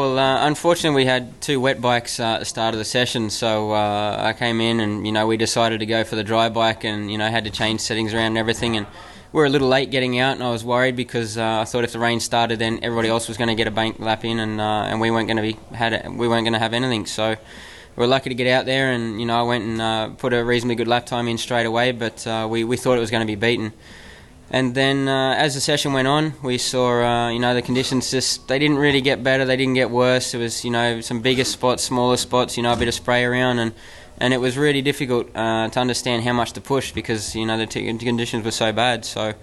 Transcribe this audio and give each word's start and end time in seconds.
well, 0.00 0.18
uh, 0.18 0.46
unfortunately, 0.46 1.02
we 1.02 1.04
had 1.04 1.42
two 1.42 1.60
wet 1.60 1.78
bikes 1.82 2.20
uh, 2.20 2.24
at 2.24 2.38
the 2.38 2.46
start 2.46 2.72
of 2.72 2.78
the 2.78 2.86
session, 2.86 3.28
so 3.28 3.72
uh, 3.72 4.16
I 4.18 4.32
came 4.32 4.58
in 4.58 4.80
and 4.80 5.04
you 5.04 5.12
know 5.12 5.26
we 5.26 5.36
decided 5.36 5.80
to 5.80 5.86
go 5.86 6.04
for 6.04 6.16
the 6.16 6.24
dry 6.24 6.48
bike, 6.48 6.84
and 6.84 7.12
you 7.12 7.18
know 7.18 7.28
had 7.28 7.44
to 7.44 7.50
change 7.50 7.80
settings 7.80 8.14
around 8.14 8.28
and 8.28 8.38
everything, 8.38 8.78
and 8.78 8.86
we 9.30 9.40
were 9.40 9.44
a 9.44 9.50
little 9.50 9.68
late 9.68 9.90
getting 9.90 10.18
out, 10.18 10.36
and 10.36 10.42
I 10.42 10.50
was 10.50 10.64
worried 10.64 10.96
because 10.96 11.36
uh, 11.36 11.60
I 11.60 11.66
thought 11.66 11.84
if 11.84 11.92
the 11.92 11.98
rain 11.98 12.18
started, 12.18 12.58
then 12.58 12.78
everybody 12.82 13.10
else 13.10 13.28
was 13.28 13.36
going 13.36 13.48
to 13.48 13.54
get 13.54 13.66
a 13.66 13.70
bank 13.70 14.00
lap 14.00 14.24
in, 14.24 14.40
and 14.40 14.58
uh, 14.58 14.88
and 14.88 15.02
we 15.02 15.10
weren't 15.10 15.28
going 15.28 15.36
to 15.36 15.42
be 15.42 15.76
had 15.76 16.08
we 16.08 16.26
weren't 16.26 16.44
going 16.44 16.54
to 16.54 16.58
have 16.58 16.72
anything, 16.72 17.04
so. 17.04 17.36
We 17.96 18.02
were 18.02 18.06
lucky 18.06 18.30
to 18.30 18.36
get 18.36 18.46
out 18.46 18.66
there, 18.66 18.92
and 18.92 19.20
you 19.20 19.26
know 19.26 19.38
I 19.38 19.42
went 19.42 19.64
and 19.64 19.82
uh, 19.82 20.08
put 20.10 20.32
a 20.32 20.42
reasonably 20.44 20.76
good 20.76 20.86
lap 20.86 21.06
time 21.06 21.26
in 21.26 21.36
straight 21.36 21.66
away, 21.66 21.90
but 21.90 22.24
we, 22.48 22.62
we 22.62 22.76
thought 22.76 22.96
it 22.96 23.00
was 23.00 23.10
going 23.10 23.26
to 23.26 23.26
be 23.26 23.34
beaten. 23.34 23.72
And 24.52 24.74
then 24.74 25.06
uh, 25.06 25.34
as 25.34 25.54
the 25.54 25.60
session 25.60 25.92
went 25.92 26.08
on, 26.08 26.34
we 26.42 26.58
saw 26.58 27.02
uh, 27.02 27.30
you 27.30 27.38
know 27.38 27.54
the 27.54 27.62
conditions 27.62 28.10
just 28.10 28.48
they 28.48 28.58
didn't 28.58 28.78
really 28.78 29.00
get 29.00 29.22
better, 29.22 29.44
they 29.44 29.56
didn't 29.56 29.74
get 29.74 29.90
worse. 29.90 30.34
It 30.34 30.38
was 30.38 30.64
you 30.64 30.72
know 30.72 31.00
some 31.00 31.20
bigger 31.20 31.44
spots, 31.44 31.84
smaller 31.84 32.16
spots, 32.16 32.56
you 32.56 32.64
know 32.64 32.72
a 32.72 32.76
bit 32.76 32.88
of 32.88 32.94
spray 32.94 33.24
around, 33.24 33.60
and 33.60 33.72
and 34.18 34.34
it 34.34 34.38
was 34.38 34.58
really 34.58 34.82
difficult 34.82 35.28
uh, 35.36 35.68
to 35.68 35.78
understand 35.78 36.24
how 36.24 36.32
much 36.32 36.52
to 36.52 36.60
push 36.60 36.90
because 36.90 37.36
you 37.36 37.46
know 37.46 37.56
the 37.56 37.66
t- 37.66 37.86
conditions 37.96 38.44
were 38.44 38.50
so 38.50 38.72
bad. 38.72 39.04
So 39.04 39.34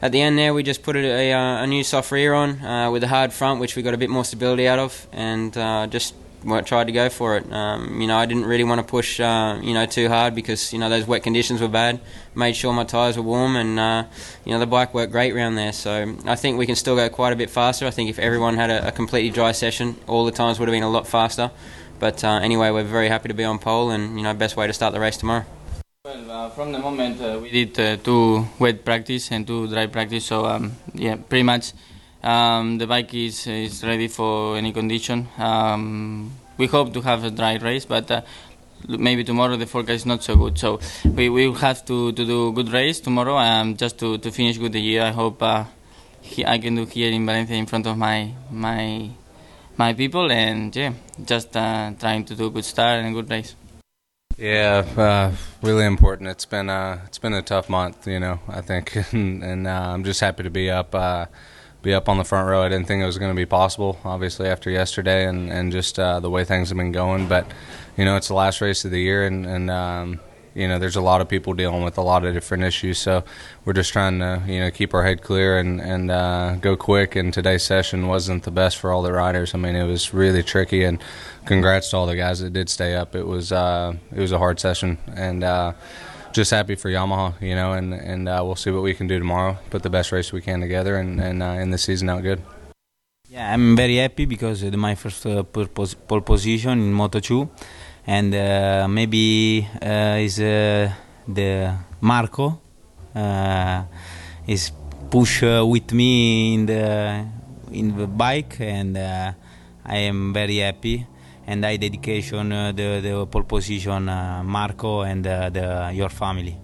at 0.00 0.12
the 0.12 0.22
end 0.22 0.38
there, 0.38 0.54
we 0.54 0.62
just 0.62 0.82
put 0.82 0.96
a, 0.96 1.30
a, 1.30 1.62
a 1.62 1.66
new 1.66 1.84
soft 1.84 2.10
rear 2.10 2.32
on 2.32 2.64
uh, 2.64 2.90
with 2.90 3.04
a 3.04 3.08
hard 3.08 3.34
front, 3.34 3.60
which 3.60 3.76
we 3.76 3.82
got 3.82 3.92
a 3.92 3.98
bit 3.98 4.08
more 4.08 4.24
stability 4.24 4.66
out 4.66 4.78
of, 4.78 5.06
and 5.12 5.56
uh, 5.58 5.86
just 5.88 6.14
tried 6.64 6.86
to 6.86 6.92
go 6.92 7.08
for 7.08 7.36
it. 7.36 7.52
Um, 7.52 8.00
you 8.00 8.06
know, 8.06 8.16
I 8.16 8.26
didn't 8.26 8.46
really 8.46 8.64
want 8.64 8.80
to 8.80 8.86
push, 8.86 9.20
uh, 9.20 9.58
you 9.62 9.74
know, 9.74 9.86
too 9.86 10.08
hard 10.08 10.34
because 10.34 10.72
you 10.72 10.78
know 10.78 10.88
those 10.88 11.06
wet 11.06 11.22
conditions 11.22 11.60
were 11.60 11.68
bad. 11.68 12.00
Made 12.34 12.54
sure 12.54 12.72
my 12.72 12.84
tyres 12.84 13.16
were 13.16 13.22
warm, 13.22 13.56
and 13.56 13.78
uh, 13.78 14.04
you 14.44 14.52
know 14.52 14.58
the 14.58 14.66
bike 14.66 14.94
worked 14.94 15.12
great 15.12 15.32
around 15.32 15.54
there. 15.54 15.72
So 15.72 16.16
I 16.26 16.36
think 16.36 16.58
we 16.58 16.66
can 16.66 16.76
still 16.76 16.96
go 16.96 17.08
quite 17.08 17.32
a 17.32 17.36
bit 17.36 17.50
faster. 17.50 17.86
I 17.86 17.90
think 17.90 18.10
if 18.10 18.18
everyone 18.18 18.56
had 18.56 18.70
a, 18.70 18.88
a 18.88 18.92
completely 18.92 19.30
dry 19.30 19.52
session, 19.52 19.96
all 20.06 20.24
the 20.24 20.32
times 20.32 20.58
would 20.58 20.68
have 20.68 20.74
been 20.74 20.82
a 20.82 20.90
lot 20.90 21.06
faster. 21.06 21.50
But 21.98 22.24
uh, 22.24 22.40
anyway, 22.42 22.70
we're 22.70 22.84
very 22.84 23.08
happy 23.08 23.28
to 23.28 23.34
be 23.34 23.44
on 23.44 23.58
pole, 23.58 23.90
and 23.90 24.16
you 24.16 24.24
know, 24.24 24.34
best 24.34 24.56
way 24.56 24.66
to 24.66 24.72
start 24.72 24.92
the 24.92 25.00
race 25.00 25.16
tomorrow. 25.16 25.44
Well, 26.04 26.30
uh, 26.30 26.50
from 26.50 26.72
the 26.72 26.80
moment 26.80 27.20
uh, 27.20 27.38
we 27.40 27.50
did 27.50 27.78
uh, 27.78 27.96
two 27.96 28.44
wet 28.58 28.84
practice 28.84 29.30
and 29.30 29.46
two 29.46 29.68
dry 29.68 29.86
practice, 29.86 30.24
so 30.24 30.44
um, 30.46 30.72
yeah, 30.94 31.14
pretty 31.14 31.44
much 31.44 31.72
um, 32.22 32.78
the 32.78 32.86
bike 32.86 33.12
is 33.14 33.46
is 33.46 33.84
ready 33.84 34.08
for 34.08 34.56
any 34.56 34.72
condition. 34.72 35.28
Um, 35.38 36.32
we 36.58 36.66
hope 36.66 36.92
to 36.94 37.00
have 37.00 37.24
a 37.24 37.30
dry 37.30 37.56
race, 37.56 37.84
but 37.84 38.10
uh, 38.10 38.22
maybe 38.88 39.24
tomorrow 39.24 39.56
the 39.56 39.66
forecast 39.66 39.96
is 39.96 40.06
not 40.06 40.22
so 40.22 40.36
good. 40.36 40.58
So 40.58 40.80
we 41.04 41.28
will 41.28 41.54
have 41.54 41.84
to, 41.86 42.12
to 42.12 42.24
do 42.24 42.52
good 42.52 42.70
race 42.70 43.00
tomorrow, 43.00 43.36
um, 43.36 43.76
just 43.76 43.98
to, 43.98 44.18
to 44.18 44.30
finish 44.30 44.58
good 44.58 44.72
the 44.72 44.80
year. 44.80 45.02
I 45.02 45.10
hope 45.10 45.42
uh, 45.42 45.64
he, 46.20 46.44
I 46.44 46.58
can 46.58 46.74
do 46.74 46.84
here 46.84 47.10
in 47.10 47.26
Valencia 47.26 47.56
in 47.56 47.66
front 47.66 47.86
of 47.86 47.96
my 47.96 48.32
my 48.50 49.10
my 49.76 49.94
people, 49.94 50.30
and 50.30 50.74
yeah, 50.76 50.92
just 51.24 51.56
uh, 51.56 51.92
trying 51.98 52.24
to 52.26 52.34
do 52.34 52.46
a 52.46 52.50
good 52.50 52.64
start 52.64 53.00
and 53.00 53.08
a 53.08 53.12
good 53.12 53.30
race. 53.30 53.56
Yeah, 54.38 54.84
uh, 54.96 55.32
really 55.62 55.84
important. 55.84 56.28
It's 56.28 56.46
been 56.46 56.70
uh, 56.70 57.00
it's 57.06 57.18
been 57.18 57.34
a 57.34 57.42
tough 57.42 57.68
month, 57.68 58.06
you 58.06 58.20
know. 58.20 58.40
I 58.48 58.60
think, 58.60 58.96
and, 59.12 59.42
and 59.42 59.66
uh, 59.66 59.92
I'm 59.92 60.04
just 60.04 60.20
happy 60.20 60.42
to 60.42 60.50
be 60.50 60.70
up 60.70 60.94
uh, 60.94 61.26
be 61.82 61.92
up 61.92 62.08
on 62.08 62.16
the 62.16 62.24
front 62.24 62.48
row. 62.48 62.62
I 62.62 62.68
didn't 62.68 62.86
think 62.86 63.02
it 63.02 63.06
was 63.06 63.18
going 63.18 63.30
to 63.30 63.36
be 63.36 63.46
possible, 63.46 63.98
obviously 64.04 64.48
after 64.48 64.70
yesterday 64.70 65.26
and 65.26 65.50
and 65.50 65.72
just 65.72 65.98
uh, 65.98 66.20
the 66.20 66.30
way 66.30 66.44
things 66.44 66.68
have 66.68 66.78
been 66.78 66.92
going. 66.92 67.28
But 67.28 67.46
you 67.96 68.04
know, 68.04 68.16
it's 68.16 68.28
the 68.28 68.34
last 68.34 68.60
race 68.60 68.84
of 68.84 68.90
the 68.90 69.00
year, 69.00 69.26
and 69.26 69.44
and 69.44 69.70
um, 69.70 70.20
you 70.54 70.68
know, 70.68 70.78
there's 70.78 70.96
a 70.96 71.00
lot 71.00 71.20
of 71.20 71.28
people 71.28 71.54
dealing 71.54 71.82
with 71.82 71.98
a 71.98 72.02
lot 72.02 72.24
of 72.24 72.34
different 72.34 72.62
issues. 72.62 72.98
So 72.98 73.24
we're 73.64 73.72
just 73.72 73.92
trying 73.92 74.18
to 74.20 74.42
you 74.46 74.60
know 74.60 74.70
keep 74.70 74.94
our 74.94 75.02
head 75.02 75.22
clear 75.22 75.58
and 75.58 75.80
and 75.80 76.10
uh, 76.10 76.56
go 76.60 76.76
quick. 76.76 77.16
And 77.16 77.32
today's 77.32 77.62
session 77.62 78.06
wasn't 78.06 78.44
the 78.44 78.50
best 78.50 78.78
for 78.78 78.92
all 78.92 79.02
the 79.02 79.12
riders. 79.12 79.54
I 79.54 79.58
mean, 79.58 79.74
it 79.74 79.86
was 79.86 80.14
really 80.14 80.42
tricky. 80.42 80.84
And 80.84 81.02
congrats 81.46 81.90
to 81.90 81.96
all 81.96 82.06
the 82.06 82.16
guys 82.16 82.40
that 82.40 82.52
did 82.52 82.68
stay 82.68 82.94
up. 82.94 83.14
It 83.14 83.26
was 83.26 83.52
uh, 83.52 83.94
it 84.14 84.20
was 84.20 84.32
a 84.32 84.38
hard 84.38 84.60
session 84.60 84.98
and. 85.14 85.44
Just 86.32 86.50
happy 86.50 86.76
for 86.76 86.88
Yamaha, 86.88 87.34
you 87.42 87.54
know, 87.54 87.72
and 87.74 87.92
and 87.92 88.26
uh, 88.26 88.40
we'll 88.42 88.56
see 88.56 88.70
what 88.70 88.82
we 88.82 88.94
can 88.94 89.06
do 89.06 89.18
tomorrow. 89.18 89.58
Put 89.68 89.82
the 89.82 89.90
best 89.90 90.12
race 90.12 90.32
we 90.32 90.40
can 90.40 90.60
together 90.60 90.96
and 90.96 91.20
and 91.20 91.42
uh, 91.42 91.60
end 91.60 91.74
the 91.74 91.78
season 91.78 92.08
out 92.08 92.22
good. 92.22 92.40
Yeah, 93.28 93.52
I'm 93.52 93.76
very 93.76 93.96
happy 93.96 94.24
because 94.24 94.62
it's 94.62 94.76
my 94.76 94.94
first 94.94 95.26
uh, 95.26 95.42
pole 95.42 96.20
position 96.22 96.80
in 96.80 96.94
Moto2, 96.94 97.48
and 98.06 98.34
uh, 98.34 98.88
maybe 98.88 99.68
uh, 99.82 100.24
is 100.24 100.40
uh, 100.40 100.90
the 101.28 101.76
Marco 102.00 102.60
uh, 103.14 103.84
is 104.46 104.72
push 105.10 105.42
with 105.42 105.92
me 105.92 106.54
in 106.54 106.64
the 106.64 107.26
in 107.72 107.94
the 107.96 108.06
bike, 108.06 108.56
and 108.58 108.96
I 108.96 109.96
am 109.96 110.32
very 110.32 110.58
happy 110.58 111.06
and 111.46 111.64
I 111.66 111.76
dedication 111.76 112.52
uh, 112.52 112.72
the, 112.72 113.00
the 113.00 113.26
pole 113.26 113.44
position 113.44 114.08
uh, 114.08 114.42
Marco 114.44 115.02
and 115.02 115.26
uh, 115.26 115.50
the, 115.50 115.90
your 115.94 116.08
family. 116.08 116.58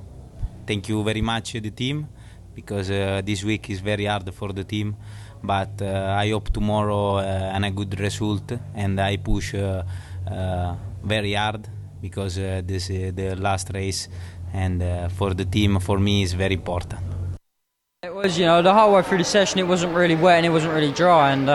Thank 0.66 0.88
you 0.88 1.02
very 1.02 1.22
much 1.22 1.52
the 1.52 1.70
team 1.70 2.08
because 2.54 2.88
this 2.88 3.44
week 3.44 3.70
is 3.70 3.80
very 3.80 4.06
hard 4.06 4.32
for 4.34 4.52
the 4.52 4.64
team 4.64 4.96
but 5.42 5.80
uh, 5.80 6.16
I 6.18 6.30
hope 6.30 6.50
tomorrow 6.50 7.16
uh, 7.16 7.52
and 7.54 7.64
a 7.64 7.70
good 7.70 7.98
result 7.98 8.52
and 8.74 9.00
I 9.00 9.16
push 9.16 9.54
uh, 9.54 9.82
very 11.02 11.34
hard 11.34 11.68
because 12.00 12.36
this 12.36 12.90
is 12.90 13.14
the 13.14 13.34
last 13.36 13.70
race 13.72 14.08
and 14.52 15.12
for 15.12 15.34
the 15.34 15.44
team 15.44 15.78
for 15.80 15.98
me 15.98 16.22
is 16.22 16.32
very 16.32 16.54
important. 16.54 17.00
It 18.02 18.14
was 18.14 18.38
you 18.38 18.46
know 18.46 18.62
the 18.62 18.72
whole 18.72 18.94
way 18.94 19.02
through 19.02 19.18
the 19.18 19.24
session 19.24 19.58
it 19.58 19.66
wasn't 19.66 19.94
really 19.94 20.14
wet 20.14 20.36
and 20.36 20.46
it 20.46 20.50
wasn't 20.50 20.74
really 20.74 20.92
dry 20.92 21.32
and 21.32 21.48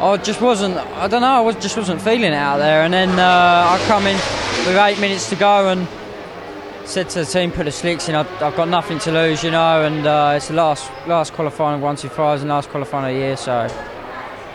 I 0.00 0.18
just 0.18 0.42
wasn't, 0.42 0.76
I 0.76 1.08
don't 1.08 1.22
know, 1.22 1.26
I 1.26 1.40
was, 1.40 1.56
just 1.56 1.76
wasn't 1.76 2.02
feeling 2.02 2.24
it 2.24 2.34
out 2.34 2.58
there. 2.58 2.82
And 2.82 2.92
then 2.92 3.10
uh, 3.18 3.22
I 3.22 3.82
come 3.86 4.06
in 4.06 4.16
with 4.66 4.76
eight 4.76 5.00
minutes 5.00 5.30
to 5.30 5.36
go 5.36 5.70
and 5.70 5.88
said 6.84 7.08
to 7.10 7.20
the 7.20 7.24
team, 7.24 7.50
put 7.50 7.64
the 7.64 7.72
slicks 7.72 8.08
in, 8.08 8.14
I've, 8.14 8.30
I've 8.42 8.54
got 8.56 8.68
nothing 8.68 8.98
to 9.00 9.12
lose, 9.12 9.42
you 9.42 9.50
know, 9.50 9.84
and 9.84 10.06
uh, 10.06 10.34
it's 10.36 10.48
the 10.48 10.54
last 10.54 10.90
last 11.06 11.32
qualifying 11.32 11.76
of 11.76 11.82
125 11.82 12.40
and 12.40 12.50
last 12.50 12.68
qualifying 12.68 13.06
of 13.06 13.18
the 13.18 13.26
year, 13.26 13.36
so 13.38 13.68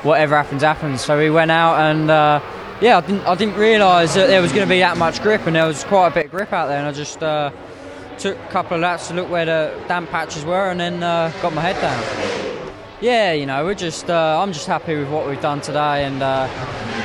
whatever 0.04 0.36
happens, 0.36 0.62
happens. 0.62 1.02
So 1.02 1.18
we 1.18 1.32
went 1.32 1.50
out 1.50 1.80
and, 1.92 2.12
uh, 2.12 2.40
yeah, 2.80 2.98
I 2.98 3.02
didn't, 3.02 3.26
I 3.26 3.36
didn't 3.36 3.56
realise 3.56 4.14
that 4.14 4.28
there 4.28 4.42
was 4.44 4.52
going 4.52 4.68
to 4.68 4.70
be 4.70 4.80
that 4.80 4.98
much 4.98 5.24
grip, 5.24 5.48
and 5.48 5.56
there 5.56 5.66
was 5.66 5.84
quite 5.86 6.10
a 6.10 6.14
bit 6.14 6.26
of 6.26 6.32
grip 6.32 6.54
out 6.54 6.68
there, 6.68 6.78
and 6.78 6.88
I 6.88 6.92
just 6.92 7.22
uh, 7.24 7.52
took 8.20 8.38
a 8.38 8.48
couple 8.50 8.76
of 8.76 8.82
laps 8.82 9.08
to 9.08 9.16
look 9.16 9.30
where 9.30 9.46
the 9.46 9.84
damp 9.88 10.12
patches 10.12 10.46
were 10.46 10.70
and 10.70 10.80
then 10.80 11.02
uh, 11.02 11.34
got 11.42 11.52
my 11.54 11.62
head 11.62 11.82
down 11.82 12.41
yeah, 13.02 13.34
you 13.34 13.48
know, 13.48 13.66
we're 13.66 13.74
just 13.74 14.10
uh, 14.10 14.40
I'm 14.42 14.54
just 14.54 14.68
happy 14.68 14.96
with 14.96 15.10
what 15.10 15.28
we've 15.28 15.42
done 15.42 15.60
today, 15.60 16.06
and 16.06 16.22
uh, 16.22 16.48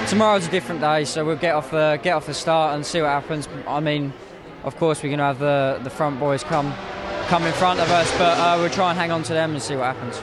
tomorrow's 0.06 0.46
a 0.46 0.50
different 0.50 0.82
day, 0.82 1.04
so 1.06 1.24
we'll 1.24 1.36
get 1.36 1.54
off 1.54 1.72
uh, 1.72 1.96
get 1.96 2.12
off 2.12 2.26
the 2.26 2.34
start 2.34 2.74
and 2.74 2.84
see 2.84 3.00
what 3.00 3.08
happens. 3.08 3.48
I 3.66 3.80
mean, 3.80 4.12
of 4.64 4.76
course, 4.76 5.02
we're 5.02 5.08
going 5.08 5.18
to 5.18 5.24
have 5.24 5.38
the 5.38 5.80
the 5.82 5.90
front 5.90 6.20
boys 6.20 6.44
come 6.44 6.74
come 7.28 7.44
in 7.44 7.52
front 7.54 7.80
of 7.80 7.90
us, 7.90 8.10
but 8.18 8.38
uh, 8.38 8.56
we'll 8.60 8.70
try 8.70 8.90
and 8.90 8.98
hang 8.98 9.10
on 9.10 9.22
to 9.24 9.32
them 9.32 9.52
and 9.52 9.62
see 9.62 9.74
what 9.74 9.96
happens. 9.96 10.20